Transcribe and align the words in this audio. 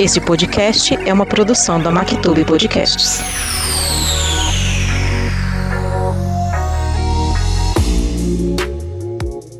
Este 0.00 0.18
podcast 0.18 0.94
é 0.94 1.12
uma 1.12 1.26
produção 1.26 1.78
da 1.78 1.90
Mactube 1.90 2.42
Podcasts. 2.46 3.20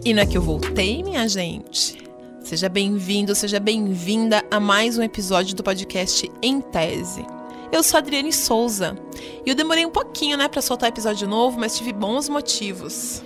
E 0.03 0.14
não 0.14 0.22
é 0.22 0.24
que 0.24 0.38
eu 0.38 0.40
voltei, 0.40 1.03
minha 1.03 1.29
gente? 1.29 2.03
Seja 2.42 2.71
bem-vindo, 2.71 3.34
seja 3.34 3.61
bem-vinda 3.61 4.42
a 4.50 4.58
mais 4.58 4.96
um 4.96 5.03
episódio 5.03 5.54
do 5.54 5.62
podcast 5.62 6.32
Em 6.41 6.62
Tese. 6.62 7.22
Eu 7.70 7.82
sou 7.82 7.98
Adriane 7.98 8.32
Souza 8.32 8.96
e 9.45 9.50
eu 9.50 9.54
demorei 9.54 9.84
um 9.84 9.91
pouquinho, 9.91 10.38
né, 10.38 10.48
para 10.48 10.62
soltar 10.62 10.88
episódio 10.88 11.29
novo, 11.29 11.61
mas 11.61 11.77
tive 11.77 11.93
bons 11.93 12.30
motivos. 12.30 13.22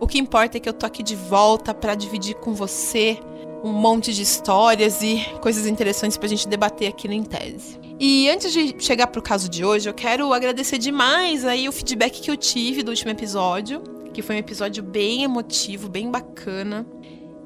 O 0.00 0.06
que 0.06 0.16
importa 0.16 0.56
é 0.56 0.60
que 0.60 0.68
eu 0.70 0.72
tô 0.72 0.86
aqui 0.86 1.02
de 1.02 1.14
volta 1.14 1.74
para 1.74 1.94
dividir 1.94 2.36
com 2.36 2.54
você 2.54 3.20
um 3.64 3.72
monte 3.72 4.12
de 4.12 4.20
histórias 4.20 5.02
e 5.02 5.26
coisas 5.40 5.66
interessantes 5.66 6.18
pra 6.18 6.28
gente 6.28 6.46
debater 6.46 6.86
aqui 6.86 7.08
no 7.08 7.14
Em 7.14 7.24
Tese. 7.24 7.80
E 7.98 8.28
antes 8.28 8.52
de 8.52 8.76
chegar 8.78 9.06
pro 9.06 9.22
caso 9.22 9.48
de 9.48 9.64
hoje, 9.64 9.88
eu 9.88 9.94
quero 9.94 10.34
agradecer 10.34 10.76
demais 10.76 11.46
aí 11.46 11.66
o 11.66 11.72
feedback 11.72 12.20
que 12.20 12.30
eu 12.30 12.36
tive 12.36 12.82
do 12.82 12.90
último 12.90 13.10
episódio, 13.10 13.82
que 14.12 14.20
foi 14.20 14.36
um 14.36 14.38
episódio 14.38 14.82
bem 14.82 15.22
emotivo, 15.22 15.88
bem 15.88 16.10
bacana. 16.10 16.86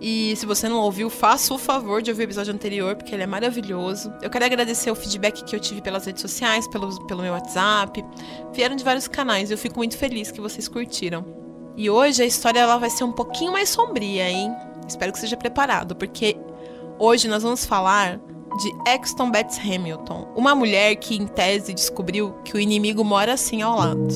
E 0.01 0.35
se 0.37 0.45
você 0.45 0.69
não 0.69 0.81
ouviu, 0.81 1.09
faça 1.09 1.55
o 1.55 1.59
favor 1.59 2.03
de 2.03 2.11
ouvir 2.11 2.23
o 2.23 2.25
episódio 2.25 2.53
anterior, 2.53 2.97
porque 2.97 3.15
ele 3.15 3.23
é 3.23 3.27
maravilhoso. 3.27 4.13
Eu 4.21 4.29
quero 4.29 4.45
agradecer 4.45 4.91
o 4.91 4.97
feedback 4.97 5.45
que 5.45 5.55
eu 5.55 5.61
tive 5.61 5.81
pelas 5.81 6.07
redes 6.07 6.23
sociais, 6.23 6.67
pelo, 6.67 7.07
pelo 7.07 7.23
meu 7.23 7.33
WhatsApp. 7.33 8.05
Vieram 8.53 8.75
de 8.75 8.83
vários 8.83 9.07
canais 9.07 9.53
eu 9.53 9.59
fico 9.59 9.77
muito 9.77 9.97
feliz 9.97 10.33
que 10.33 10.41
vocês 10.41 10.67
curtiram. 10.67 11.25
E 11.77 11.89
hoje 11.89 12.25
a 12.25 12.27
história 12.27 12.59
ela 12.59 12.77
vai 12.77 12.91
ser 12.91 13.05
um 13.05 13.13
pouquinho 13.13 13.53
mais 13.53 13.69
sombria, 13.69 14.29
hein? 14.29 14.53
Espero 14.89 15.13
que 15.13 15.19
seja 15.19 15.37
preparado, 15.37 15.95
porque 15.95 16.37
hoje 16.99 17.29
nós 17.29 17.43
vamos 17.43 17.65
falar 17.65 18.19
de 18.59 18.91
Exton 18.91 19.31
Betts 19.31 19.59
Hamilton, 19.59 20.33
uma 20.35 20.55
mulher 20.55 20.97
que, 20.97 21.15
em 21.15 21.27
tese, 21.27 21.75
descobriu 21.75 22.33
que 22.45 22.57
o 22.57 22.61
inimigo 22.61 23.05
mora 23.05 23.35
assim 23.35 23.63
ao 23.63 23.77
lado. 23.77 24.09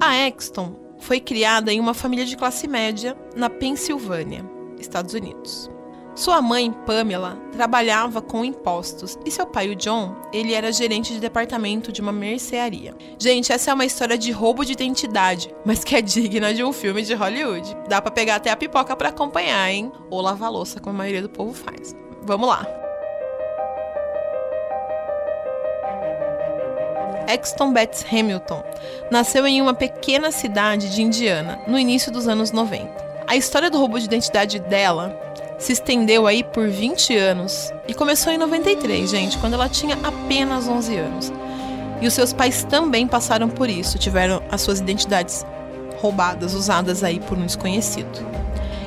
A 0.00 0.28
Exton 0.28 0.76
foi 0.98 1.18
criada 1.18 1.72
em 1.72 1.80
uma 1.80 1.94
família 1.94 2.24
de 2.24 2.36
classe 2.36 2.68
média 2.68 3.16
na 3.34 3.48
Pensilvânia, 3.48 4.44
Estados 4.78 5.14
Unidos. 5.14 5.71
Sua 6.14 6.42
mãe, 6.42 6.70
Pamela, 6.70 7.38
trabalhava 7.52 8.20
com 8.20 8.44
impostos 8.44 9.18
e 9.24 9.30
seu 9.30 9.46
pai, 9.46 9.70
o 9.70 9.76
John, 9.76 10.14
ele 10.30 10.52
era 10.52 10.70
gerente 10.70 11.14
de 11.14 11.18
departamento 11.18 11.90
de 11.90 12.02
uma 12.02 12.12
mercearia. 12.12 12.94
Gente, 13.18 13.50
essa 13.50 13.70
é 13.70 13.74
uma 13.74 13.86
história 13.86 14.18
de 14.18 14.30
roubo 14.30 14.62
de 14.62 14.72
identidade, 14.72 15.54
mas 15.64 15.82
que 15.82 15.96
é 15.96 16.02
digna 16.02 16.52
de 16.52 16.62
um 16.62 16.72
filme 16.72 17.00
de 17.00 17.14
Hollywood. 17.14 17.74
Dá 17.88 18.02
para 18.02 18.10
pegar 18.10 18.36
até 18.36 18.50
a 18.50 18.56
pipoca 18.56 18.94
para 18.94 19.08
acompanhar, 19.08 19.70
hein? 19.70 19.90
Ou 20.10 20.20
lavar 20.20 20.52
louça, 20.52 20.78
como 20.78 20.94
a 20.94 20.98
maioria 20.98 21.22
do 21.22 21.30
povo 21.30 21.54
faz. 21.54 21.96
Vamos 22.22 22.46
lá. 22.46 22.66
Exton 27.26 27.72
Betts 27.72 28.04
Hamilton 28.12 28.62
nasceu 29.10 29.46
em 29.46 29.62
uma 29.62 29.72
pequena 29.72 30.30
cidade 30.30 30.94
de 30.94 31.00
Indiana, 31.00 31.62
no 31.66 31.78
início 31.78 32.12
dos 32.12 32.28
anos 32.28 32.52
90. 32.52 33.12
A 33.26 33.36
história 33.36 33.70
do 33.70 33.78
roubo 33.78 33.98
de 33.98 34.04
identidade 34.04 34.58
dela 34.58 35.18
se 35.62 35.72
estendeu 35.72 36.26
aí 36.26 36.42
por 36.42 36.68
20 36.68 37.16
anos 37.16 37.72
e 37.86 37.94
começou 37.94 38.32
em 38.32 38.36
93, 38.36 39.08
gente, 39.08 39.38
quando 39.38 39.52
ela 39.54 39.68
tinha 39.68 39.96
apenas 40.02 40.66
11 40.66 40.96
anos. 40.96 41.32
E 42.00 42.06
os 42.06 42.12
seus 42.12 42.32
pais 42.32 42.64
também 42.64 43.06
passaram 43.06 43.48
por 43.48 43.70
isso, 43.70 43.96
tiveram 43.96 44.42
as 44.50 44.60
suas 44.60 44.80
identidades 44.80 45.46
roubadas, 46.00 46.52
usadas 46.54 47.04
aí 47.04 47.20
por 47.20 47.38
um 47.38 47.46
desconhecido. 47.46 48.26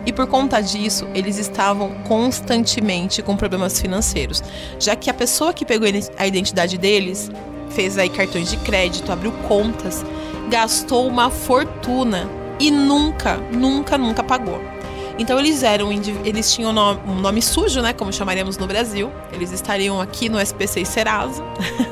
E 0.05 0.11
por 0.11 0.27
conta 0.27 0.61
disso, 0.61 1.07
eles 1.15 1.37
estavam 1.37 1.91
constantemente 2.03 3.21
com 3.21 3.37
problemas 3.37 3.79
financeiros, 3.79 4.43
já 4.77 4.97
que 4.97 5.09
a 5.09 5.13
pessoa 5.13 5.53
que 5.53 5.65
pegou 5.65 5.87
a 6.17 6.27
identidade 6.27 6.77
deles 6.77 7.31
fez 7.69 7.97
aí 7.97 8.09
cartões 8.09 8.51
de 8.51 8.57
crédito, 8.57 9.13
abriu 9.13 9.31
contas, 9.47 10.05
gastou 10.49 11.07
uma 11.07 11.29
fortuna 11.29 12.29
e 12.59 12.69
nunca, 12.69 13.37
nunca, 13.53 13.97
nunca 13.97 14.21
pagou. 14.21 14.74
Então 15.17 15.39
eles 15.39 15.63
eram, 15.63 15.91
eles 15.91 16.53
tinham 16.53 16.71
um 16.71 17.15
nome 17.15 17.41
sujo, 17.41 17.81
né, 17.81 17.93
como 17.93 18.11
chamaríamos 18.11 18.57
no 18.57 18.67
Brasil. 18.67 19.09
Eles 19.31 19.51
estariam 19.51 20.01
aqui 20.01 20.27
no 20.27 20.39
SPC 20.39 20.81
e 20.81 20.85
Serasa, 20.85 21.41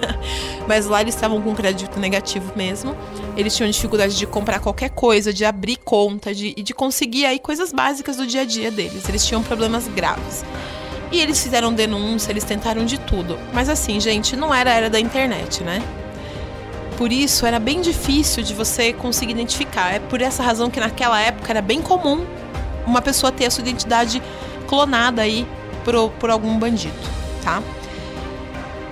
mas 0.67 0.87
lá 0.87 1.01
eles 1.01 1.15
estavam 1.15 1.41
com 1.41 1.55
crédito 1.55 1.99
negativo 1.99 2.51
mesmo. 2.55 2.95
Eles 3.37 3.55
tinham 3.55 3.69
dificuldade 3.69 4.17
de 4.17 4.27
comprar 4.27 4.59
qualquer 4.59 4.89
coisa, 4.89 5.31
de 5.31 5.45
abrir 5.45 5.77
conta, 5.77 6.33
de, 6.33 6.53
de 6.53 6.73
conseguir 6.73 7.25
aí 7.25 7.39
coisas 7.39 7.71
básicas 7.71 8.17
do 8.17 8.27
dia 8.27 8.41
a 8.41 8.45
dia 8.45 8.69
deles. 8.69 9.07
Eles 9.07 9.25
tinham 9.25 9.41
problemas 9.41 9.87
graves. 9.87 10.43
E 11.09 11.21
eles 11.21 11.41
fizeram 11.41 11.71
denúncia, 11.71 12.31
eles 12.31 12.43
tentaram 12.43 12.83
de 12.83 12.99
tudo. 12.99 13.39
Mas 13.53 13.69
assim, 13.69 13.99
gente, 14.01 14.35
não 14.35 14.53
era 14.53 14.71
a 14.71 14.73
era 14.73 14.89
da 14.89 14.99
internet, 14.99 15.63
né? 15.63 15.81
Por 16.97 17.11
isso 17.11 17.45
era 17.45 17.59
bem 17.59 17.81
difícil 17.81 18.43
de 18.43 18.53
você 18.53 18.91
conseguir 18.91 19.31
identificar. 19.31 19.93
É 19.93 19.99
por 19.99 20.21
essa 20.21 20.43
razão 20.43 20.69
que 20.69 20.79
naquela 20.79 21.21
época 21.21 21.51
era 21.51 21.61
bem 21.61 21.81
comum 21.81 22.25
uma 22.85 23.01
pessoa 23.01 23.31
ter 23.31 23.45
a 23.45 23.51
sua 23.51 23.61
identidade 23.61 24.21
clonada 24.67 25.21
aí 25.21 25.47
por, 25.83 26.09
por 26.11 26.29
algum 26.29 26.57
bandido, 26.57 26.95
tá? 27.43 27.61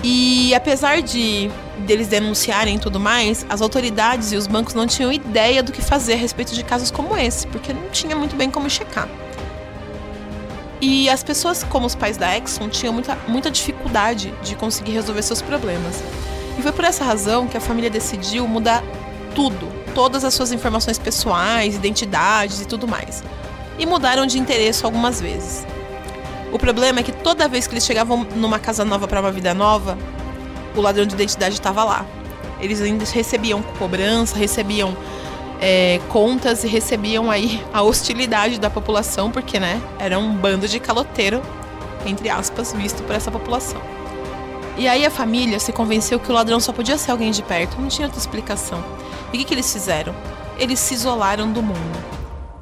E 0.04 0.54
apesar 0.56 1.02
de 1.02 1.50
deles 1.80 2.08
denunciarem 2.08 2.76
e 2.76 2.80
tudo 2.80 3.00
mais, 3.00 3.46
as 3.50 3.62
autoridades 3.62 4.32
e 4.32 4.36
os 4.36 4.48
bancos 4.48 4.74
não 4.74 4.88
tinham 4.88 5.12
ideia 5.12 5.62
do 5.62 5.72
que 5.72 5.82
fazer 5.82 6.14
a 6.14 6.18
respeito 6.18 6.54
de 6.54 6.64
casos 6.64 6.92
como 6.92 7.16
esse, 7.18 7.48
porque 7.48 7.74
não 7.74 7.90
tinha 7.90 8.16
muito 8.16 8.36
bem 8.36 8.50
como 8.50 8.70
checar. 8.70 9.08
E 10.80 11.08
as 11.10 11.24
pessoas, 11.24 11.64
como 11.64 11.86
os 11.86 11.94
pais 11.94 12.18
da 12.18 12.36
Exxon, 12.36 12.68
tinham 12.68 12.92
muita, 12.92 13.16
muita 13.28 13.52
dificuldade 13.52 14.34
de 14.42 14.56
conseguir 14.56 14.94
resolver 14.94 15.22
seus 15.22 15.42
problemas. 15.42 16.02
E 16.58 16.62
foi 16.62 16.72
por 16.72 16.84
essa 16.84 17.04
razão 17.04 17.48
que 17.48 17.56
a 17.56 17.62
família 17.62 17.90
decidiu 17.90 18.48
mudar 18.48 18.84
tudo, 19.36 19.72
todas 19.94 20.24
as 20.24 20.34
suas 20.34 20.52
informações 20.52 20.98
pessoais, 20.98 21.76
identidades 21.76 22.62
e 22.62 22.66
tudo 22.66 22.88
mais. 22.88 23.24
E 23.82 23.86
mudaram 23.88 24.28
de 24.28 24.38
interesse 24.38 24.86
algumas 24.86 25.20
vezes. 25.20 25.66
O 26.52 26.60
problema 26.60 27.00
é 27.00 27.04
que 27.04 27.12
toda 27.12 27.48
vez 27.48 27.66
que 27.66 27.74
eles 27.74 27.84
chegavam 27.84 28.24
numa 28.36 28.60
casa 28.60 28.86
nova 28.86 29.08
para 29.08 29.20
uma 29.20 29.32
vida 29.32 29.56
nova, 29.56 29.98
o 30.76 30.82
ladrão 30.82 31.04
de 31.04 31.16
identidade 31.16 31.56
estava 31.56 31.84
lá. 31.84 32.06
Eles 32.60 32.80
ainda 32.80 33.04
recebiam 33.06 33.60
cobrança, 33.80 34.38
recebiam 34.38 34.96
é, 35.60 36.00
contas 36.10 36.64
e 36.64 36.68
recebiam 36.68 37.32
aí 37.32 37.60
a 37.74 37.82
hostilidade 37.82 38.60
da 38.60 38.70
população, 38.70 39.32
porque, 39.32 39.60
né, 39.60 39.82
era 39.98 40.20
um 40.20 40.32
bando 40.32 40.68
de 40.68 40.80
caloteiro, 40.80 41.42
entre 42.06 42.30
aspas, 42.30 42.74
visto 42.74 43.02
por 43.02 43.16
essa 43.16 43.32
população. 43.32 43.82
E 44.78 44.88
aí 44.88 45.04
a 45.08 45.10
família 45.10 45.60
se 45.60 45.72
convenceu 45.72 46.20
que 46.20 46.30
o 46.30 46.36
ladrão 46.36 46.60
só 46.60 46.72
podia 46.72 47.00
ser 47.00 47.10
alguém 47.10 47.32
de 47.32 47.42
perto, 47.42 47.82
não 47.82 47.88
tinha 47.88 48.06
outra 48.06 48.20
explicação. 48.20 48.84
E 49.34 49.38
o 49.38 49.40
que, 49.40 49.44
que 49.44 49.56
eles 49.56 49.74
fizeram? 49.74 50.14
Eles 50.60 50.78
se 50.78 50.94
isolaram 50.94 51.52
do 51.52 51.64
mundo. 51.64 52.21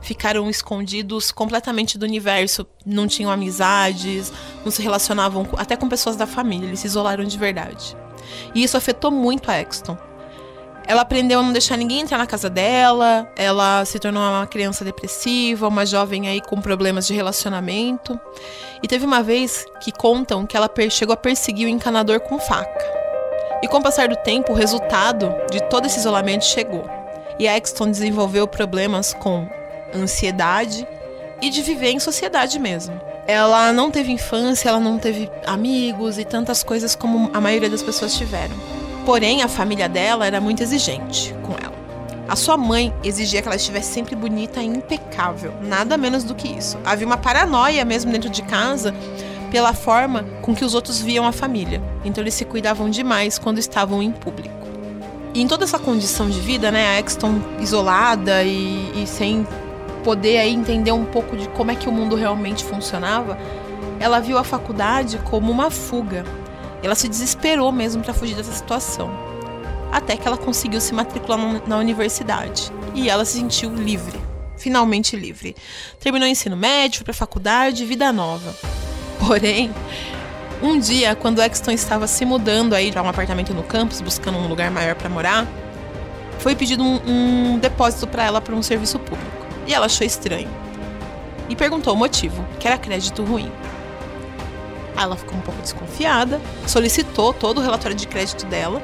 Ficaram 0.10 0.50
escondidos 0.50 1.32
completamente 1.32 1.96
do 1.96 2.04
universo, 2.04 2.66
não 2.84 3.08
tinham 3.08 3.30
amizades, 3.30 4.34
não 4.66 4.72
se 4.72 4.82
relacionavam 4.82 5.48
até 5.56 5.76
com 5.76 5.88
pessoas 5.88 6.16
da 6.16 6.26
família, 6.26 6.66
eles 6.66 6.80
se 6.80 6.88
isolaram 6.88 7.24
de 7.24 7.38
verdade. 7.38 7.96
E 8.56 8.64
isso 8.64 8.76
afetou 8.76 9.12
muito 9.12 9.52
a 9.52 9.62
Exton 9.62 9.96
ela 10.88 11.04
aprendeu 11.04 11.40
a 11.40 11.44
não 11.44 11.52
deixar 11.52 11.78
ninguém 11.78 12.00
entrar 12.00 12.18
na 12.18 12.26
casa 12.26 12.50
dela, 12.50 13.32
ela 13.36 13.86
se 13.86 14.00
tornou 14.00 14.24
uma 14.24 14.48
criança 14.48 14.84
depressiva, 14.84 15.68
uma 15.68 15.86
jovem 15.86 16.28
aí 16.28 16.42
com 16.42 16.60
problemas 16.60 17.06
de 17.06 17.14
relacionamento. 17.14 18.20
E 18.82 18.88
teve 18.88 19.06
uma 19.06 19.22
vez 19.22 19.64
que 19.82 19.92
contam 19.92 20.48
que 20.48 20.58
ela 20.58 20.68
chegou 20.90 21.14
a 21.14 21.18
perseguir 21.18 21.68
o 21.68 21.70
encanador 21.70 22.20
com 22.22 22.40
faca. 22.40 22.84
E 23.62 23.68
com 23.68 23.78
o 23.78 23.84
passar 23.84 24.08
do 24.08 24.16
tempo, 24.16 24.52
o 24.52 24.56
resultado 24.56 25.32
de 25.52 25.62
todo 25.70 25.86
esse 25.86 26.00
isolamento 26.00 26.46
chegou. 26.46 26.90
E 27.38 27.48
a 27.48 27.56
Exton 27.56 27.92
desenvolveu 27.92 28.48
problemas 28.48 29.14
com 29.14 29.48
ansiedade 29.94 30.88
e 31.42 31.50
de 31.50 31.62
viver 31.62 31.92
em 31.92 32.00
sociedade 32.00 32.60
mesmo. 32.60 33.00
Ela 33.28 33.72
não 33.72 33.92
teve 33.92 34.12
infância, 34.12 34.70
ela 34.70 34.80
não 34.80 34.98
teve 34.98 35.30
amigos 35.46 36.18
e 36.18 36.26
tantas 36.26 36.64
coisas 36.64 36.96
como 36.96 37.30
a 37.34 37.40
maioria 37.40 37.70
das 37.70 37.84
pessoas 37.84 38.16
tiveram. 38.16 38.56
Porém, 39.06 39.44
a 39.44 39.48
família 39.48 39.88
dela 39.88 40.26
era 40.26 40.42
muito 40.42 40.62
exigente 40.62 41.34
com 41.44 41.54
ela. 41.54 41.78
A 42.28 42.36
sua 42.36 42.58
mãe 42.58 42.94
exigia 43.04 43.42
que 43.42 43.48
ela 43.48 43.56
estivesse 43.56 43.92
sempre 43.92 44.16
bonita 44.16 44.62
e 44.62 44.66
impecável, 44.66 45.54
nada 45.62 45.98
menos 45.98 46.24
do 46.24 46.36
que 46.36 46.48
isso. 46.48 46.78
Havia 46.86 47.08
uma 47.08 47.18
paranoia 47.18 47.84
mesmo 47.84 48.12
dentro 48.12 48.30
de 48.30 48.44
casa 48.44 48.94
pela 49.50 49.74
forma 49.74 50.24
com 50.42 50.54
que 50.54 50.64
os 50.64 50.76
outros 50.76 51.02
viam 51.02 51.26
a 51.26 51.32
família. 51.32 51.82
Então 52.06 52.24
eles 52.24 52.36
se 52.36 52.46
cuidavam 52.46 52.90
demais 52.90 53.40
quando 53.40 53.58
estavam 53.58 54.02
em 54.02 54.12
público. 54.12 54.56
E 55.34 55.42
em 55.42 55.48
toda 55.48 55.64
essa 55.64 55.80
condição 55.80 56.30
de 56.30 56.40
vida, 56.40 56.72
né, 56.72 56.98
a 56.98 57.00
Exton 57.00 57.42
isolada 57.60 58.44
e, 58.44 58.92
e 58.96 59.08
sem 59.08 59.46
poder 60.04 60.38
aí 60.38 60.54
entender 60.54 60.92
um 60.92 61.06
pouco 61.06 61.38
de 61.38 61.48
como 61.50 61.72
é 61.72 61.76
que 61.76 61.88
o 61.88 61.92
mundo 61.92 62.16
realmente 62.16 62.64
funcionava, 62.64 63.38
ela 64.00 64.20
viu 64.20 64.38
a 64.38 64.44
faculdade 64.44 65.20
como 65.30 65.52
uma 65.52 65.70
fuga 65.70 66.24
ela 66.82 66.96
se 66.96 67.08
desesperou 67.08 67.72
mesmo 67.72 68.04
para 68.04 68.14
fugir 68.14 68.36
dessa 68.36 68.54
situação. 68.54 69.10
Até 69.92 70.16
que 70.16 70.28
ela 70.28 70.38
conseguiu 70.38 70.80
se 70.80 70.94
matricular 70.94 71.40
na 71.68 71.78
universidade. 71.78 72.72
E 72.94 73.10
ela 73.10 73.26
se 73.26 73.38
sentiu 73.38 73.74
livre. 73.74 74.20
Finalmente 74.58 75.16
livre. 75.16 75.56
Terminou 76.00 76.28
o 76.28 76.32
ensino 76.32 76.56
médio, 76.56 77.04
para 77.04 77.12
a 77.12 77.16
faculdade, 77.16 77.86
vida 77.86 78.12
nova. 78.12 78.56
Porém, 79.20 79.74
um 80.62 80.80
dia, 80.80 81.16
quando 81.16 81.42
Exton 81.42 81.72
estava 81.72 82.08
se 82.08 82.26
mudando 82.26 82.74
aí 82.74 82.92
para 82.92 83.02
um 83.02 83.10
apartamento 83.10 83.54
no 83.54 83.64
campus, 83.64 84.02
buscando 84.02 84.38
um 84.38 84.48
lugar 84.48 84.70
maior 84.70 84.96
para 84.96 85.10
morar, 85.10 85.48
foi 86.40 86.56
pedido 86.56 86.84
um, 86.84 87.54
um 87.54 87.60
depósito 87.60 88.08
para 88.08 88.24
ela 88.24 88.40
para 88.40 88.56
um 88.56 88.62
serviço 88.62 89.00
público. 89.00 89.39
E 89.70 89.74
ela 89.74 89.86
achou 89.86 90.06
estranho. 90.06 90.50
E 91.48 91.56
perguntou 91.56 91.94
o 91.94 91.96
motivo, 91.96 92.44
que 92.60 92.68
era 92.68 92.76
crédito 92.76 93.24
ruim. 93.24 93.52
Ela 94.98 95.16
ficou 95.16 95.38
um 95.38 95.42
pouco 95.42 95.62
desconfiada, 95.62 96.42
solicitou 96.66 97.32
todo 97.32 97.60
o 97.60 97.62
relatório 97.62 97.96
de 97.96 98.08
crédito 98.08 98.48
dela. 98.48 98.82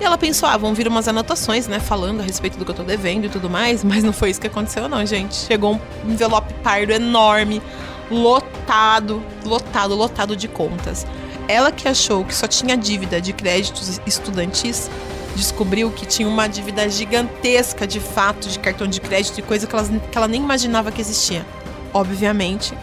E 0.00 0.04
ela 0.04 0.18
pensou, 0.18 0.48
ah, 0.48 0.56
vão 0.56 0.74
vir 0.74 0.88
umas 0.88 1.06
anotações, 1.06 1.68
né, 1.68 1.78
falando 1.78 2.20
a 2.20 2.24
respeito 2.24 2.58
do 2.58 2.64
que 2.64 2.70
eu 2.72 2.74
tô 2.74 2.82
devendo 2.82 3.26
e 3.26 3.28
tudo 3.28 3.48
mais, 3.48 3.84
mas 3.86 4.02
não 4.02 4.12
foi 4.12 4.30
isso 4.30 4.40
que 4.40 4.48
aconteceu, 4.48 4.88
não, 4.88 5.06
gente. 5.06 5.36
Chegou 5.36 5.80
um 6.04 6.10
envelope 6.10 6.52
pardo 6.64 6.92
enorme, 6.92 7.62
lotado, 8.10 9.22
lotado, 9.44 9.94
lotado 9.94 10.34
de 10.34 10.48
contas. 10.48 11.06
Ela 11.46 11.70
que 11.70 11.86
achou 11.86 12.24
que 12.24 12.34
só 12.34 12.48
tinha 12.48 12.76
dívida 12.76 13.20
de 13.20 13.32
créditos 13.32 14.00
estudantis, 14.04 14.90
descobriu 15.34 15.90
que 15.90 16.06
tinha 16.06 16.28
uma 16.28 16.46
dívida 16.46 16.88
gigantesca 16.88 17.86
de 17.86 18.00
fato 18.00 18.48
de 18.48 18.58
cartão 18.58 18.86
de 18.86 19.00
crédito 19.00 19.38
e 19.38 19.42
coisa 19.42 19.66
que 19.66 19.74
ela, 19.74 19.84
que 19.84 20.18
ela 20.18 20.28
nem 20.28 20.42
imaginava 20.42 20.92
que 20.92 21.00
existia. 21.00 21.44
Obviamente, 21.92 22.74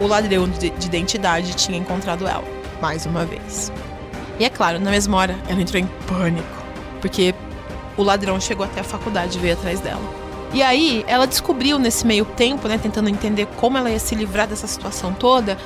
o 0.00 0.06
ladrão 0.06 0.48
de, 0.48 0.70
de 0.70 0.86
identidade 0.86 1.54
tinha 1.54 1.78
encontrado 1.78 2.26
ela, 2.26 2.44
mais 2.80 3.06
uma 3.06 3.24
vez. 3.24 3.72
E 4.38 4.44
é 4.44 4.50
claro, 4.50 4.80
na 4.80 4.90
mesma 4.90 5.16
hora, 5.16 5.38
ela 5.48 5.60
entrou 5.60 5.80
em 5.80 5.86
pânico, 6.08 6.48
porque 7.00 7.34
o 7.96 8.02
ladrão 8.02 8.40
chegou 8.40 8.64
até 8.66 8.80
a 8.80 8.84
faculdade 8.84 9.38
e 9.38 9.40
veio 9.40 9.54
atrás 9.54 9.80
dela. 9.80 10.02
E 10.52 10.62
aí, 10.62 11.04
ela 11.06 11.26
descobriu 11.26 11.78
nesse 11.78 12.06
meio 12.06 12.24
tempo, 12.24 12.68
né, 12.68 12.78
tentando 12.78 13.08
entender 13.08 13.46
como 13.56 13.76
ela 13.76 13.90
ia 13.90 13.98
se 13.98 14.14
livrar 14.14 14.46
dessa 14.46 14.66
situação 14.66 15.12
toda, 15.12 15.58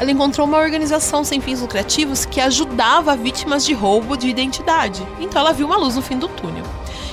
ela 0.00 0.10
encontrou 0.10 0.46
uma 0.46 0.56
organização 0.56 1.22
sem 1.22 1.42
fins 1.42 1.60
lucrativos 1.60 2.24
que 2.24 2.40
ajudava 2.40 3.14
vítimas 3.14 3.66
de 3.66 3.74
roubo 3.74 4.16
de 4.16 4.28
identidade. 4.28 5.06
Então 5.20 5.42
ela 5.42 5.52
viu 5.52 5.66
uma 5.66 5.76
luz 5.76 5.94
no 5.94 6.00
fim 6.00 6.18
do 6.18 6.26
túnel. 6.26 6.64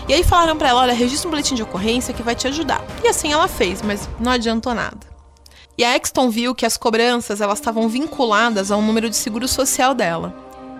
E 0.07 0.13
aí 0.13 0.23
falaram 0.23 0.57
para 0.57 0.69
ela, 0.69 0.83
olha, 0.83 0.93
registra 0.93 1.27
um 1.27 1.31
boletim 1.31 1.53
de 1.53 1.63
ocorrência 1.63 2.13
que 2.13 2.23
vai 2.23 2.33
te 2.33 2.47
ajudar. 2.47 2.81
E 3.03 3.09
assim 3.09 3.33
ela 3.33 3.49
fez, 3.49 3.81
mas 3.81 4.07
não 4.17 4.31
adiantou 4.31 4.73
nada. 4.73 4.99
E 5.77 5.83
a 5.83 5.97
Exton 5.97 6.29
viu 6.29 6.55
que 6.55 6.65
as 6.65 6.77
cobranças 6.77 7.41
elas 7.41 7.59
estavam 7.59 7.89
vinculadas 7.89 8.71
ao 8.71 8.81
número 8.81 9.09
de 9.09 9.17
seguro 9.17 9.49
social 9.49 9.93
dela. 9.93 10.33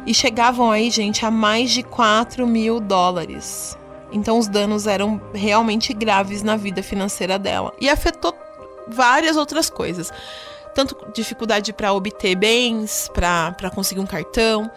E 0.05 0.13
chegavam 0.13 0.71
aí, 0.71 0.89
gente, 0.89 1.25
a 1.25 1.29
mais 1.29 1.71
de 1.71 1.83
4 1.83 2.47
mil 2.47 2.79
dólares. 2.79 3.77
Então 4.13 4.39
os 4.39 4.47
danos 4.47 4.87
eram 4.87 5.19
realmente 5.33 5.93
graves 5.93 6.41
na 6.41 6.55
vida 6.55 6.81
financeira 6.81 7.37
dela. 7.37 7.73
E 7.81 7.89
afetou 7.89 8.33
várias 8.87 9.35
outras 9.35 9.69
coisas 9.69 10.09
tanto 10.77 11.11
dificuldade 11.11 11.73
para 11.73 11.91
obter 11.91 12.35
bens, 12.35 13.09
para 13.11 13.71
conseguir 13.71 13.99
um 13.99 14.05
cartão. 14.05 14.69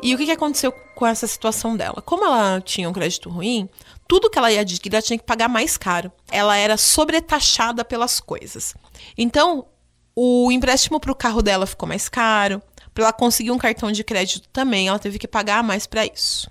E 0.00 0.14
o 0.14 0.18
que, 0.18 0.26
que 0.26 0.30
aconteceu 0.30 0.70
com 0.94 1.04
essa 1.04 1.26
situação 1.26 1.76
dela? 1.76 2.00
Como 2.02 2.24
ela 2.24 2.60
tinha 2.60 2.88
um 2.88 2.92
crédito 2.92 3.28
ruim, 3.28 3.68
tudo 4.06 4.30
que 4.30 4.38
ela 4.38 4.52
ia 4.52 4.60
adquirir 4.60 4.94
ela 4.94 5.02
tinha 5.02 5.18
que 5.18 5.24
pagar 5.24 5.48
mais 5.48 5.76
caro. 5.76 6.12
Ela 6.30 6.56
era 6.56 6.76
sobretaxada 6.76 7.84
pelas 7.84 8.20
coisas. 8.20 8.76
Então, 9.18 9.66
o 10.14 10.52
empréstimo 10.52 11.00
para 11.00 11.10
o 11.10 11.16
carro 11.16 11.42
dela 11.42 11.66
ficou 11.66 11.88
mais 11.88 12.08
caro. 12.08 12.62
Para 12.94 13.04
ela 13.04 13.12
conseguir 13.12 13.50
um 13.50 13.58
cartão 13.58 13.90
de 13.90 14.04
crédito 14.04 14.48
também, 14.50 14.86
ela 14.86 15.00
teve 15.00 15.18
que 15.18 15.26
pagar 15.26 15.64
mais 15.64 15.84
para 15.84 16.06
isso. 16.06 16.48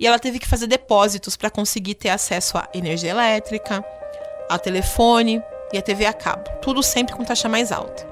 E 0.00 0.06
ela 0.06 0.18
teve 0.18 0.38
que 0.38 0.48
fazer 0.48 0.66
depósitos 0.66 1.36
para 1.36 1.50
conseguir 1.50 1.96
ter 1.96 2.08
acesso 2.08 2.56
à 2.56 2.66
energia 2.72 3.10
elétrica, 3.10 3.84
a 4.48 4.58
telefone, 4.58 5.42
e 5.72 5.78
a 5.78 5.82
TV 5.82 6.06
a 6.06 6.12
cabo, 6.12 6.48
tudo 6.60 6.82
sempre 6.82 7.14
com 7.14 7.24
taxa 7.24 7.48
mais 7.48 7.72
alta. 7.72 8.06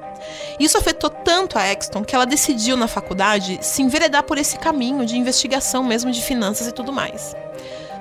Isso 0.58 0.78
afetou 0.78 1.10
tanto 1.10 1.58
a 1.58 1.70
Exton 1.70 2.04
que 2.04 2.14
ela 2.14 2.24
decidiu 2.24 2.76
na 2.76 2.88
faculdade 2.88 3.58
se 3.60 3.82
enveredar 3.82 4.22
por 4.22 4.38
esse 4.38 4.58
caminho 4.58 5.04
de 5.04 5.18
investigação 5.18 5.82
mesmo 5.84 6.10
de 6.10 6.22
finanças 6.22 6.66
e 6.66 6.72
tudo 6.72 6.92
mais. 6.92 7.36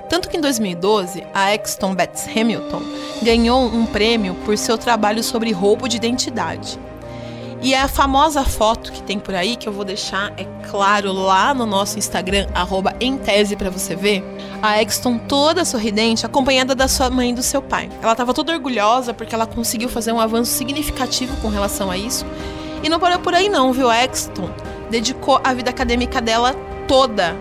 Tanto 0.08 0.28
que 0.28 0.36
em 0.36 0.40
2012, 0.40 1.26
a 1.32 1.54
Exton 1.54 1.94
Betts 1.94 2.26
Hamilton 2.28 2.82
ganhou 3.22 3.64
um 3.66 3.86
prêmio 3.86 4.34
por 4.44 4.56
seu 4.56 4.76
trabalho 4.76 5.22
sobre 5.22 5.50
roubo 5.52 5.88
de 5.88 5.96
identidade. 5.96 6.78
E 7.64 7.74
a 7.74 7.88
famosa 7.88 8.44
foto 8.44 8.92
que 8.92 9.02
tem 9.02 9.18
por 9.18 9.34
aí, 9.34 9.56
que 9.56 9.66
eu 9.66 9.72
vou 9.72 9.86
deixar, 9.86 10.34
é 10.36 10.44
claro, 10.70 11.14
lá 11.14 11.54
no 11.54 11.64
nosso 11.64 11.98
Instagram, 11.98 12.46
arroba 12.54 12.94
em 13.00 13.16
tese 13.16 13.56
pra 13.56 13.70
você 13.70 13.96
ver, 13.96 14.22
a 14.60 14.82
Exton 14.82 15.16
toda 15.16 15.64
sorridente, 15.64 16.26
acompanhada 16.26 16.74
da 16.74 16.86
sua 16.86 17.08
mãe 17.08 17.30
e 17.30 17.32
do 17.32 17.42
seu 17.42 17.62
pai. 17.62 17.88
Ela 18.02 18.12
estava 18.12 18.34
toda 18.34 18.52
orgulhosa 18.52 19.14
porque 19.14 19.34
ela 19.34 19.46
conseguiu 19.46 19.88
fazer 19.88 20.12
um 20.12 20.20
avanço 20.20 20.52
significativo 20.52 21.34
com 21.40 21.48
relação 21.48 21.90
a 21.90 21.96
isso. 21.96 22.26
E 22.82 22.90
não 22.90 23.00
parou 23.00 23.18
por 23.20 23.32
aí 23.32 23.48
não, 23.48 23.72
viu? 23.72 23.88
A 23.88 24.04
Exton 24.04 24.50
dedicou 24.90 25.40
a 25.42 25.54
vida 25.54 25.70
acadêmica 25.70 26.20
dela 26.20 26.54
toda 26.86 27.34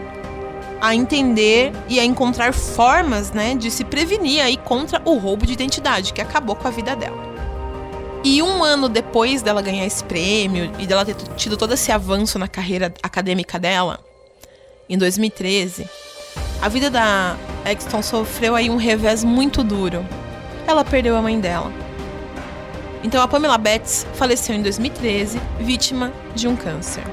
a 0.79 0.95
entender 0.95 1.73
e 1.89 1.99
a 1.99 2.05
encontrar 2.05 2.53
formas, 2.53 3.33
né, 3.33 3.55
de 3.55 3.69
se 3.69 3.83
prevenir 3.83 4.41
aí 4.41 4.55
contra 4.55 5.01
o 5.03 5.17
roubo 5.17 5.45
de 5.45 5.51
identidade 5.51 6.13
que 6.13 6.21
acabou 6.21 6.55
com 6.55 6.69
a 6.69 6.71
vida 6.71 6.95
dela. 6.95 7.32
E 8.23 8.41
um 8.41 8.63
ano 8.63 8.87
depois 8.87 9.41
dela 9.41 9.61
ganhar 9.61 9.85
esse 9.85 10.01
prêmio 10.01 10.71
e 10.79 10.87
dela 10.87 11.03
ter 11.03 11.15
tido 11.35 11.57
todo 11.57 11.73
esse 11.73 11.91
avanço 11.91 12.39
na 12.39 12.47
carreira 12.47 12.93
acadêmica 13.03 13.59
dela, 13.59 13.99
em 14.89 14.97
2013, 14.97 15.89
a 16.61 16.69
vida 16.69 16.89
da 16.89 17.35
Exton 17.69 18.01
sofreu 18.01 18.55
aí 18.55 18.69
um 18.69 18.77
revés 18.77 19.25
muito 19.25 19.61
duro. 19.61 20.05
Ela 20.65 20.85
perdeu 20.85 21.17
a 21.17 21.21
mãe 21.21 21.37
dela. 21.37 21.69
Então 23.03 23.21
a 23.21 23.27
Pamela 23.27 23.57
Betts 23.57 24.07
faleceu 24.13 24.55
em 24.55 24.61
2013, 24.61 25.41
vítima 25.59 26.13
de 26.33 26.47
um 26.47 26.55
câncer. 26.55 27.03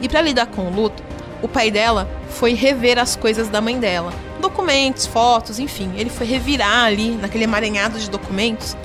E 0.00 0.08
para 0.08 0.22
lidar 0.22 0.46
com 0.46 0.68
o 0.68 0.72
luto, 0.72 1.02
o 1.42 1.48
pai 1.48 1.68
dela 1.68 2.08
foi 2.30 2.54
rever 2.54 2.96
as 2.96 3.16
coisas 3.16 3.48
da 3.48 3.60
mãe 3.60 3.80
dela, 3.80 4.12
documentos, 4.40 5.04
fotos, 5.04 5.58
enfim, 5.58 5.92
ele 5.96 6.10
foi 6.10 6.26
revirar 6.28 6.84
ali 6.84 7.10
naquele 7.16 7.42
emaranhado 7.42 7.98
de 7.98 8.08
documentos 8.08 8.76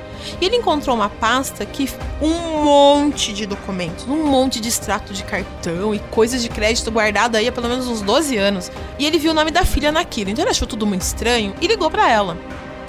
e 0.41 0.45
ele 0.45 0.57
encontrou 0.57 0.95
uma 0.95 1.09
pasta 1.09 1.65
que 1.65 1.89
um 2.21 2.63
monte 2.63 3.33
de 3.33 3.45
documentos, 3.45 4.05
um 4.07 4.25
monte 4.25 4.59
de 4.59 4.69
extrato 4.69 5.13
de 5.13 5.23
cartão 5.23 5.93
e 5.93 5.99
coisas 5.99 6.41
de 6.41 6.49
crédito 6.49 6.91
guardado 6.91 7.35
aí 7.35 7.47
há 7.47 7.51
pelo 7.51 7.69
menos 7.69 7.87
uns 7.87 8.01
12 8.01 8.37
anos. 8.37 8.71
E 8.97 9.05
ele 9.05 9.17
viu 9.17 9.31
o 9.31 9.33
nome 9.33 9.51
da 9.51 9.63
filha 9.63 9.91
naquilo, 9.91 10.29
então 10.29 10.43
ele 10.43 10.51
achou 10.51 10.67
tudo 10.67 10.85
muito 10.85 11.01
estranho 11.01 11.53
e 11.61 11.67
ligou 11.67 11.89
para 11.89 12.09
ela. 12.09 12.37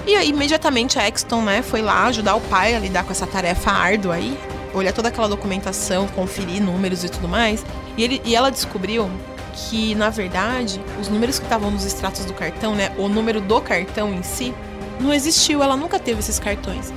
E 0.07 0.15
aí, 0.15 0.29
imediatamente 0.29 0.97
a 0.97 1.07
Exton, 1.07 1.41
né, 1.41 1.61
foi 1.61 1.81
lá 1.81 2.05
ajudar 2.07 2.35
o 2.35 2.41
pai 2.41 2.73
a 2.75 2.79
lidar 2.79 3.03
com 3.03 3.11
essa 3.11 3.27
tarefa 3.27 3.71
árdua 3.71 4.15
aí, 4.15 4.37
olhar 4.73 4.93
toda 4.93 5.09
aquela 5.09 5.27
documentação, 5.27 6.07
conferir 6.07 6.61
números 6.61 7.03
e 7.03 7.09
tudo 7.09 7.27
mais. 7.27 7.65
E, 7.97 8.03
ele, 8.03 8.21
e 8.25 8.35
ela 8.35 8.49
descobriu 8.49 9.09
que, 9.53 9.93
na 9.95 10.09
verdade, 10.09 10.81
os 10.99 11.09
números 11.09 11.37
que 11.37 11.45
estavam 11.45 11.69
nos 11.69 11.85
extratos 11.85 12.25
do 12.25 12.33
cartão, 12.33 12.73
né, 12.75 12.91
o 12.97 13.07
número 13.07 13.41
do 13.41 13.61
cartão 13.61 14.13
em 14.13 14.23
si, 14.23 14.53
não 14.99 15.13
existiu, 15.13 15.61
ela 15.61 15.77
nunca 15.77 15.99
teve 15.99 16.19
esses 16.19 16.39
cartões. 16.39 16.93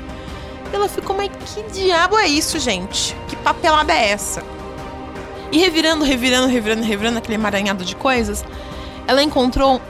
Ela 0.73 0.89
ficou, 0.89 1.15
mas 1.15 1.31
que 1.55 1.63
diabo 1.71 2.19
é 2.19 2.27
isso, 2.27 2.59
gente? 2.59 3.15
Que 3.29 3.37
papelada 3.37 3.93
é 3.93 4.11
essa? 4.11 4.43
E 5.53 5.59
revirando, 5.59 6.05
revirando, 6.05 6.49
revirando, 6.49 6.83
revirando 6.83 7.19
aquele 7.19 7.35
emaranhado 7.35 7.85
de 7.85 7.95
coisas, 7.95 8.43
ela 9.07 9.23
encontrou 9.23 9.81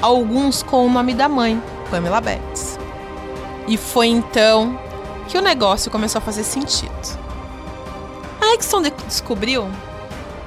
alguns 0.00 0.62
com 0.62 0.86
o 0.86 0.90
nome 0.90 1.14
da 1.14 1.28
mãe, 1.28 1.60
Pamela 1.90 2.20
Betts. 2.20 2.78
E 3.66 3.76
foi 3.76 4.06
então 4.06 4.78
que 5.28 5.36
o 5.36 5.42
negócio 5.42 5.90
começou 5.90 6.20
a 6.20 6.22
fazer 6.22 6.44
sentido. 6.44 7.18
A 8.40 8.54
Exxon 8.54 8.82
descobriu 9.06 9.68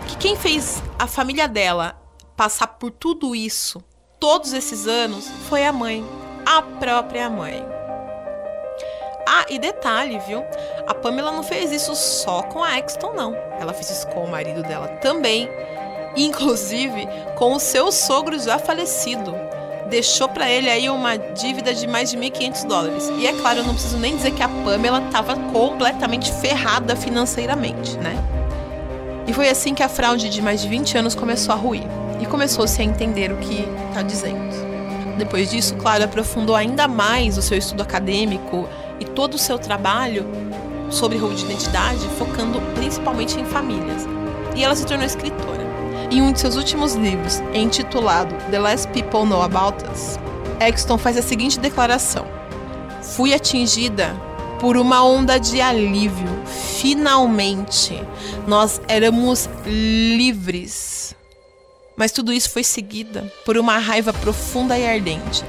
que 0.08 0.18
quem 0.18 0.36
fez 0.36 0.82
a 0.98 1.08
família 1.08 1.48
dela 1.48 1.96
passar 2.36 2.68
por 2.68 2.90
tudo 2.90 3.36
isso, 3.36 3.84
todos 4.20 4.54
esses 4.54 4.88
anos, 4.88 5.30
foi 5.50 5.66
a 5.66 5.74
mãe, 5.74 6.06
a 6.46 6.62
própria 6.62 7.30
mãe. 7.30 7.64
Ah, 9.28 9.46
e 9.50 9.58
detalhe, 9.58 10.20
viu? 10.28 10.44
A 10.88 10.94
Pamela 10.94 11.32
não 11.32 11.44
fez 11.44 11.72
isso 11.72 11.96
só 11.96 12.44
com 12.44 12.64
a 12.64 12.78
Exton, 12.80 13.14
não. 13.14 13.36
Ela 13.60 13.74
fez 13.74 13.90
isso 13.90 14.08
com 14.08 14.24
o 14.24 14.30
marido 14.30 14.62
dela 14.64 14.88
também. 15.02 15.50
Inclusive 16.16 17.08
com 17.36 17.54
o 17.54 17.60
seu 17.60 17.92
sogro 17.92 18.38
já 18.40 18.60
falecido. 18.60 19.34
Deixou 19.90 20.28
para 20.28 20.50
ele 20.50 20.70
aí 20.70 20.90
uma 20.90 21.18
dívida 21.18 21.74
de 21.74 21.88
mais 21.88 22.10
de 22.10 22.18
1.500 22.18 22.68
dólares. 22.68 23.12
E 23.18 23.28
é 23.28 23.34
claro, 23.34 23.60
eu 23.60 23.64
não 23.64 23.74
preciso 23.74 23.98
nem 23.98 24.16
dizer 24.16 24.32
que 24.32 24.42
a 24.42 24.50
Pamela 24.50 25.04
estava 25.06 25.36
completamente 25.36 26.32
ferrada 26.32 26.96
financeiramente, 26.96 27.98
né? 27.98 28.16
E 29.28 29.34
foi 29.34 29.50
assim 29.50 29.74
que 29.74 29.84
a 29.84 29.90
fraude 29.90 30.30
de 30.30 30.42
mais 30.42 30.62
de 30.62 30.68
20 30.68 30.98
anos 30.98 31.16
começou 31.16 31.54
a 31.54 31.58
ruir. 31.58 31.84
E 32.20 32.26
começou-se 32.26 32.82
a 32.82 32.86
entender 32.86 33.32
o 33.32 33.38
que 33.38 33.68
está 33.90 34.02
dizendo. 34.02 34.54
Depois 35.18 35.52
disso, 35.52 35.76
claro, 35.76 36.04
aprofundou 36.04 36.56
ainda 36.56 36.88
mais 36.88 37.38
o 37.38 37.42
seu 37.42 37.58
estudo 37.58 37.84
acadêmico, 37.84 38.68
e 39.04 39.06
todo 39.06 39.36
o 39.36 39.38
seu 39.38 39.60
trabalho 39.60 40.26
sobre 40.90 41.18
roubo 41.18 41.36
de 41.36 41.44
identidade, 41.44 42.08
focando 42.18 42.62
principalmente 42.74 43.40
em 43.40 43.46
famílias. 43.46 44.08
E 44.56 44.64
ela 44.64 44.76
se 44.76 44.86
tornou 44.86 45.06
escritora. 45.06 45.64
Em 46.10 46.22
um 46.22 46.32
de 46.32 46.40
seus 46.40 46.56
últimos 46.56 46.94
livros, 46.94 47.42
intitulado 47.54 48.34
The 48.50 48.60
Last 48.60 48.88
People 48.90 49.26
Know 49.26 49.42
About 49.42 49.84
Us, 49.92 50.18
Exton 50.60 50.98
faz 50.98 51.18
a 51.18 51.22
seguinte 51.22 51.60
declaração: 51.60 52.26
Fui 53.02 53.34
atingida 53.34 54.16
por 54.60 54.78
uma 54.78 55.04
onda 55.04 55.38
de 55.40 55.60
alívio. 55.60 56.30
Finalmente, 56.46 58.02
nós 58.48 58.80
éramos 58.88 59.50
livres. 59.66 61.16
Mas 61.98 62.12
tudo 62.12 62.32
isso 62.32 62.50
foi 62.50 62.64
seguida 62.64 63.32
por 63.46 63.58
uma 63.58 63.78
raiva 63.78 64.14
profunda 64.14 64.78
e 64.78 64.88
ardente. 64.88 65.44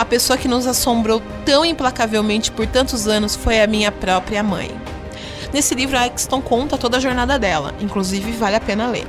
A 0.00 0.04
pessoa 0.06 0.38
que 0.38 0.48
nos 0.48 0.66
assombrou 0.66 1.20
tão 1.44 1.62
implacavelmente 1.62 2.50
por 2.50 2.66
tantos 2.66 3.06
anos 3.06 3.36
foi 3.36 3.60
a 3.60 3.66
minha 3.66 3.92
própria 3.92 4.42
mãe. 4.42 4.70
Nesse 5.52 5.74
livro, 5.74 5.98
a 5.98 6.06
Exton 6.06 6.40
conta 6.40 6.78
toda 6.78 6.96
a 6.96 7.00
jornada 7.00 7.38
dela, 7.38 7.74
inclusive 7.82 8.32
vale 8.32 8.56
a 8.56 8.60
pena 8.60 8.88
ler. 8.88 9.06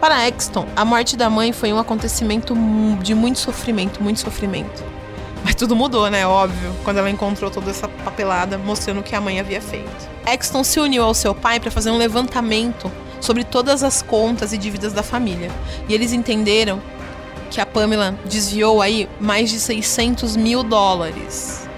Para 0.00 0.28
Exton, 0.28 0.64
a 0.76 0.84
morte 0.84 1.16
da 1.16 1.28
mãe 1.28 1.50
foi 1.50 1.72
um 1.72 1.78
acontecimento 1.80 2.54
de 3.02 3.16
muito 3.16 3.40
sofrimento, 3.40 4.00
muito 4.00 4.20
sofrimento. 4.20 4.84
Mas 5.42 5.56
tudo 5.56 5.74
mudou, 5.74 6.08
né? 6.08 6.24
Óbvio, 6.24 6.72
quando 6.84 6.98
ela 6.98 7.10
encontrou 7.10 7.50
toda 7.50 7.72
essa 7.72 7.88
papelada 7.88 8.56
mostrando 8.56 9.00
o 9.00 9.02
que 9.02 9.16
a 9.16 9.20
mãe 9.20 9.40
havia 9.40 9.60
feito. 9.60 10.08
Exton 10.24 10.62
se 10.62 10.78
uniu 10.78 11.02
ao 11.02 11.14
seu 11.14 11.34
pai 11.34 11.58
para 11.58 11.72
fazer 11.72 11.90
um 11.90 11.98
levantamento 11.98 12.88
sobre 13.20 13.42
todas 13.42 13.82
as 13.82 14.02
contas 14.02 14.52
e 14.52 14.56
dívidas 14.56 14.92
da 14.92 15.02
família. 15.02 15.50
E 15.88 15.94
eles 15.94 16.12
entenderam 16.12 16.80
que 17.50 17.60
a 17.60 17.66
Pamela 17.66 18.18
desviou 18.24 18.82
aí 18.82 19.08
mais 19.20 19.50
de 19.50 19.58
600 19.58 20.36
mil 20.36 20.62
dólares. 20.62 21.68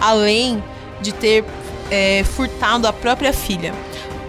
Além 0.00 0.62
de 1.00 1.12
ter 1.12 1.44
é, 1.90 2.24
furtado 2.24 2.86
a 2.86 2.92
própria 2.92 3.32
filha. 3.32 3.74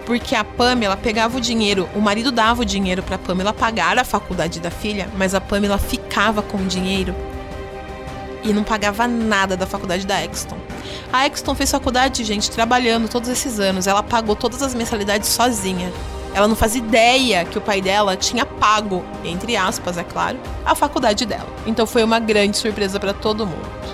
Porque 0.06 0.34
a 0.34 0.44
Pamela 0.44 0.96
pegava 0.96 1.38
o 1.38 1.40
dinheiro, 1.40 1.88
o 1.94 2.00
marido 2.00 2.30
dava 2.30 2.60
o 2.60 2.64
dinheiro 2.64 3.02
para 3.02 3.16
Pamela 3.16 3.54
pagar 3.54 3.98
a 3.98 4.04
faculdade 4.04 4.60
da 4.60 4.70
filha, 4.70 5.08
mas 5.16 5.34
a 5.34 5.40
Pamela 5.40 5.78
ficava 5.78 6.42
com 6.42 6.58
o 6.58 6.66
dinheiro 6.66 7.14
e 8.42 8.52
não 8.52 8.62
pagava 8.62 9.08
nada 9.08 9.56
da 9.56 9.66
faculdade 9.66 10.06
da 10.06 10.22
Exton. 10.22 10.58
A 11.10 11.26
Exton 11.26 11.54
fez 11.54 11.70
faculdade, 11.70 12.22
gente, 12.22 12.50
trabalhando 12.50 13.08
todos 13.08 13.30
esses 13.30 13.58
anos. 13.58 13.86
Ela 13.86 14.02
pagou 14.02 14.36
todas 14.36 14.62
as 14.62 14.74
mensalidades 14.74 15.30
sozinha. 15.30 15.90
Ela 16.34 16.48
não 16.48 16.56
fazia 16.56 16.82
ideia 16.82 17.44
que 17.44 17.56
o 17.56 17.60
pai 17.60 17.80
dela 17.80 18.16
tinha 18.16 18.44
pago, 18.44 19.04
entre 19.24 19.56
aspas, 19.56 19.96
é 19.96 20.02
claro, 20.02 20.38
a 20.66 20.74
faculdade 20.74 21.24
dela. 21.24 21.46
Então 21.64 21.86
foi 21.86 22.02
uma 22.02 22.18
grande 22.18 22.56
surpresa 22.56 22.98
para 22.98 23.14
todo 23.14 23.46
mundo. 23.46 23.84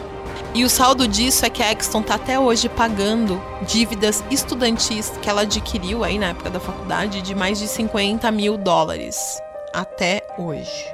E 0.52 0.64
o 0.64 0.70
saldo 0.70 1.06
disso 1.06 1.46
é 1.46 1.50
que 1.50 1.62
a 1.62 1.70
Exton 1.70 2.02
tá 2.02 2.14
até 2.14 2.38
hoje 2.38 2.68
pagando 2.68 3.40
dívidas 3.68 4.24
estudantis 4.30 5.12
que 5.22 5.30
ela 5.30 5.42
adquiriu 5.42 6.02
aí 6.02 6.18
na 6.18 6.30
época 6.30 6.50
da 6.50 6.58
faculdade 6.58 7.22
de 7.22 7.34
mais 7.34 7.58
de 7.58 7.68
50 7.68 8.28
mil 8.32 8.56
dólares. 8.56 9.38
Até 9.72 10.26
hoje. 10.36 10.86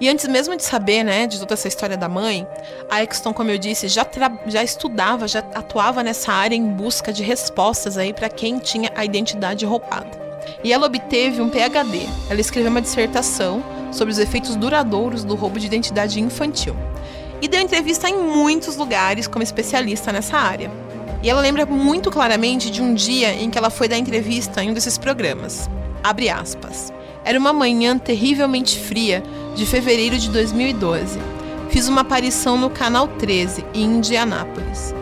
E 0.00 0.08
antes 0.08 0.28
mesmo 0.28 0.56
de 0.56 0.62
saber, 0.62 1.02
né, 1.02 1.26
de 1.26 1.40
toda 1.40 1.54
essa 1.54 1.66
história 1.66 1.96
da 1.96 2.08
mãe, 2.08 2.46
a 2.90 3.02
Exton, 3.02 3.32
como 3.32 3.50
eu 3.50 3.58
disse, 3.58 3.88
já, 3.88 4.06
já 4.46 4.62
estudava, 4.62 5.26
já 5.26 5.40
atuava 5.40 6.02
nessa 6.02 6.32
área 6.32 6.54
em 6.54 6.68
busca 6.68 7.12
de 7.12 7.22
respostas 7.22 7.96
aí 7.96 8.12
para 8.12 8.28
quem 8.28 8.58
tinha 8.58 8.92
a 8.94 9.04
identidade 9.04 9.64
roubada. 9.64 10.27
E 10.62 10.72
ela 10.72 10.86
obteve 10.86 11.40
um 11.40 11.48
PhD. 11.48 12.06
Ela 12.28 12.40
escreveu 12.40 12.70
uma 12.70 12.82
dissertação 12.82 13.62
sobre 13.92 14.12
os 14.12 14.18
efeitos 14.18 14.56
duradouros 14.56 15.24
do 15.24 15.34
roubo 15.34 15.58
de 15.58 15.66
identidade 15.66 16.20
infantil 16.20 16.76
e 17.40 17.48
deu 17.48 17.60
entrevista 17.60 18.08
em 18.08 18.18
muitos 18.18 18.76
lugares 18.76 19.26
como 19.26 19.42
especialista 19.42 20.12
nessa 20.12 20.36
área. 20.36 20.70
E 21.22 21.30
ela 21.30 21.40
lembra 21.40 21.66
muito 21.66 22.10
claramente 22.10 22.70
de 22.70 22.82
um 22.82 22.94
dia 22.94 23.32
em 23.32 23.50
que 23.50 23.58
ela 23.58 23.70
foi 23.70 23.88
dar 23.88 23.98
entrevista 23.98 24.62
em 24.62 24.70
um 24.70 24.74
desses 24.74 24.98
programas. 24.98 25.68
Abre 26.02 26.28
aspas. 26.28 26.92
Era 27.24 27.38
uma 27.38 27.52
manhã 27.52 27.98
terrivelmente 27.98 28.78
fria 28.78 29.22
de 29.54 29.66
fevereiro 29.66 30.16
de 30.16 30.30
2012. 30.30 31.18
Fiz 31.70 31.88
uma 31.88 32.02
aparição 32.02 32.56
no 32.56 32.70
Canal 32.70 33.08
13, 33.08 33.64
em 33.74 33.84
Indianápolis. 33.84 34.94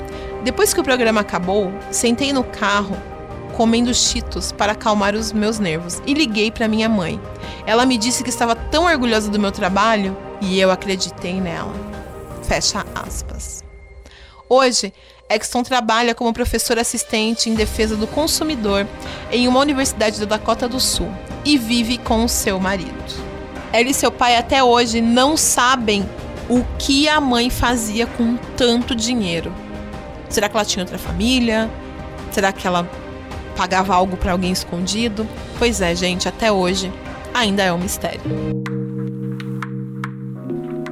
Depois 0.42 0.72
que 0.72 0.80
o 0.80 0.84
programa 0.84 1.20
acabou, 1.20 1.72
sentei 1.90 2.32
no 2.32 2.42
carro 2.42 2.96
comendo 3.56 3.92
cheetos 3.94 4.52
para 4.52 4.72
acalmar 4.72 5.14
os 5.14 5.32
meus 5.32 5.58
nervos 5.58 6.02
e 6.06 6.12
liguei 6.12 6.50
para 6.50 6.68
minha 6.68 6.88
mãe. 6.88 7.18
Ela 7.64 7.86
me 7.86 7.96
disse 7.96 8.22
que 8.22 8.28
estava 8.28 8.54
tão 8.54 8.84
orgulhosa 8.84 9.30
do 9.30 9.40
meu 9.40 9.50
trabalho 9.50 10.16
e 10.42 10.60
eu 10.60 10.70
acreditei 10.70 11.40
nela. 11.40 11.72
Fecha 12.42 12.84
aspas. 12.94 13.64
Hoje, 14.48 14.92
Exton 15.28 15.62
trabalha 15.62 16.14
como 16.14 16.34
professor 16.34 16.78
assistente 16.78 17.48
em 17.48 17.54
defesa 17.54 17.96
do 17.96 18.06
consumidor 18.06 18.86
em 19.32 19.48
uma 19.48 19.58
universidade 19.58 20.20
da 20.20 20.26
Dakota 20.26 20.68
do 20.68 20.78
Sul 20.78 21.10
e 21.44 21.56
vive 21.56 21.96
com 21.96 22.24
o 22.24 22.28
seu 22.28 22.60
marido. 22.60 22.92
Ela 23.72 23.88
e 23.88 23.94
seu 23.94 24.12
pai 24.12 24.36
até 24.36 24.62
hoje 24.62 25.00
não 25.00 25.36
sabem 25.36 26.08
o 26.48 26.62
que 26.78 27.08
a 27.08 27.20
mãe 27.20 27.48
fazia 27.48 28.06
com 28.06 28.36
tanto 28.56 28.94
dinheiro. 28.94 29.52
Será 30.28 30.48
que 30.48 30.56
ela 30.56 30.64
tinha 30.64 30.84
outra 30.84 30.98
família? 30.98 31.70
Será 32.30 32.52
que 32.52 32.66
ela 32.66 32.88
pagava 33.56 33.94
algo 33.94 34.16
para 34.16 34.32
alguém 34.32 34.52
escondido? 34.52 35.26
Pois 35.58 35.80
é, 35.80 35.94
gente, 35.94 36.28
até 36.28 36.52
hoje 36.52 36.92
ainda 37.32 37.62
é 37.62 37.72
um 37.72 37.78
mistério. 37.78 38.20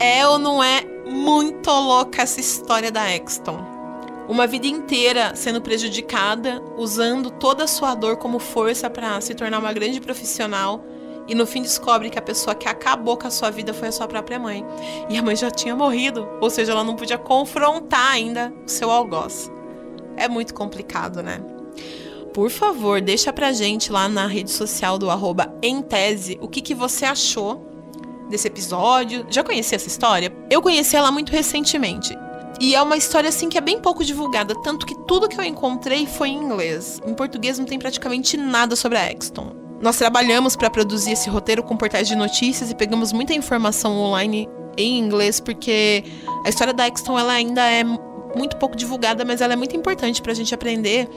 É 0.00 0.26
ou 0.26 0.38
não 0.38 0.62
é 0.62 0.82
muito 1.06 1.70
louca 1.70 2.22
essa 2.22 2.40
história 2.40 2.90
da 2.90 3.14
Exton. 3.14 3.64
Uma 4.28 4.46
vida 4.46 4.66
inteira 4.66 5.36
sendo 5.36 5.60
prejudicada, 5.60 6.62
usando 6.76 7.30
toda 7.30 7.64
a 7.64 7.66
sua 7.66 7.94
dor 7.94 8.16
como 8.16 8.38
força 8.38 8.88
para 8.88 9.20
se 9.20 9.34
tornar 9.34 9.58
uma 9.58 9.72
grande 9.72 10.00
profissional 10.00 10.82
e 11.26 11.34
no 11.34 11.46
fim 11.46 11.62
descobre 11.62 12.10
que 12.10 12.18
a 12.18 12.22
pessoa 12.22 12.54
que 12.54 12.68
acabou 12.68 13.16
com 13.16 13.26
a 13.26 13.30
sua 13.30 13.50
vida 13.50 13.72
foi 13.72 13.88
a 13.88 13.92
sua 13.92 14.06
própria 14.06 14.38
mãe. 14.38 14.64
E 15.08 15.16
a 15.16 15.22
mãe 15.22 15.34
já 15.34 15.50
tinha 15.50 15.74
morrido, 15.74 16.28
ou 16.40 16.50
seja, 16.50 16.72
ela 16.72 16.84
não 16.84 16.96
podia 16.96 17.16
confrontar 17.16 18.12
ainda 18.12 18.52
o 18.66 18.68
seu 18.68 18.90
algoz. 18.90 19.50
É 20.16 20.28
muito 20.28 20.52
complicado, 20.54 21.22
né? 21.22 21.40
Por 22.34 22.50
favor, 22.50 23.00
deixa 23.00 23.32
pra 23.32 23.52
gente 23.52 23.92
lá 23.92 24.08
na 24.08 24.26
rede 24.26 24.50
social 24.50 24.98
do 24.98 25.08
arroba 25.08 25.56
em 25.62 25.80
tese 25.80 26.36
o 26.42 26.48
que, 26.48 26.60
que 26.60 26.74
você 26.74 27.04
achou 27.04 27.64
desse 28.28 28.48
episódio. 28.48 29.24
Já 29.30 29.44
conhecia 29.44 29.76
essa 29.76 29.86
história? 29.86 30.34
Eu 30.50 30.60
conheci 30.60 30.96
ela 30.96 31.12
muito 31.12 31.30
recentemente. 31.30 32.12
E 32.60 32.74
é 32.74 32.82
uma 32.82 32.96
história 32.96 33.28
assim 33.28 33.48
que 33.48 33.56
é 33.56 33.60
bem 33.60 33.80
pouco 33.80 34.04
divulgada, 34.04 34.52
tanto 34.64 34.84
que 34.84 34.96
tudo 35.06 35.28
que 35.28 35.38
eu 35.38 35.44
encontrei 35.44 36.06
foi 36.06 36.30
em 36.30 36.36
inglês. 36.42 37.00
Em 37.06 37.14
português 37.14 37.56
não 37.56 37.66
tem 37.66 37.78
praticamente 37.78 38.36
nada 38.36 38.74
sobre 38.74 38.98
a 38.98 39.12
Exton. 39.12 39.54
Nós 39.80 39.96
trabalhamos 39.96 40.56
para 40.56 40.68
produzir 40.68 41.12
esse 41.12 41.30
roteiro 41.30 41.62
com 41.62 41.76
portais 41.76 42.08
de 42.08 42.16
notícias 42.16 42.68
e 42.68 42.74
pegamos 42.74 43.12
muita 43.12 43.32
informação 43.32 43.96
online 43.96 44.48
em 44.76 44.98
inglês 44.98 45.38
porque 45.38 46.02
a 46.44 46.48
história 46.48 46.72
da 46.72 46.88
Exton 46.88 47.16
ela 47.16 47.32
ainda 47.32 47.62
é 47.62 47.84
muito 48.34 48.56
pouco 48.56 48.76
divulgada, 48.76 49.24
mas 49.24 49.40
ela 49.40 49.52
é 49.52 49.56
muito 49.56 49.76
importante 49.76 50.20
para 50.20 50.32
a 50.32 50.34
gente 50.34 50.52
aprender, 50.52 51.08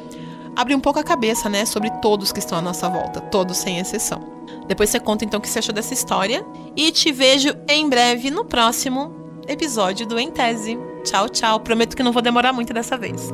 abrir 0.57 0.73
um 0.73 0.79
pouco 0.79 0.99
a 0.99 1.03
cabeça, 1.03 1.47
né, 1.47 1.65
sobre 1.65 1.91
todos 2.01 2.31
que 2.31 2.39
estão 2.39 2.57
à 2.57 2.61
nossa 2.61 2.89
volta, 2.89 3.21
todos 3.21 3.57
sem 3.57 3.77
exceção. 3.77 4.19
Depois 4.67 4.89
você 4.89 4.99
conta 4.99 5.23
então 5.23 5.37
o 5.37 5.41
que 5.41 5.47
você 5.47 5.59
achou 5.59 5.73
dessa 5.73 5.93
história. 5.93 6.43
E 6.75 6.91
te 6.91 7.11
vejo 7.11 7.53
em 7.69 7.87
breve 7.87 8.31
no 8.31 8.43
próximo 8.43 9.15
episódio 9.47 10.07
do 10.07 10.19
Em 10.19 10.31
Tese. 10.31 10.77
Tchau, 11.03 11.29
tchau. 11.29 11.59
Prometo 11.59 11.95
que 11.95 12.01
não 12.01 12.11
vou 12.11 12.23
demorar 12.23 12.51
muito 12.51 12.73
dessa 12.73 12.97
vez. 12.97 13.31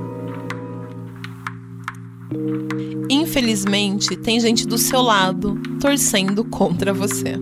Infelizmente, 3.09 4.17
tem 4.17 4.39
gente 4.39 4.67
do 4.67 4.77
seu 4.77 5.01
lado 5.01 5.59
torcendo 5.79 6.43
contra 6.43 6.93
você. 6.93 7.35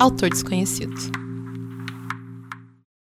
Autor 0.00 0.30
desconhecido. 0.30 1.25